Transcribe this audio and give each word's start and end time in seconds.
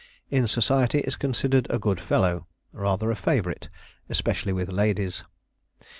In 0.31 0.47
society 0.47 1.01
is 1.01 1.15
considered 1.15 1.67
a 1.69 1.77
good 1.77 2.01
fellow; 2.01 2.47
rather 2.73 3.11
a 3.11 3.15
favorite, 3.15 3.69
especially 4.09 4.51
with 4.51 4.67
ladies. 4.67 5.23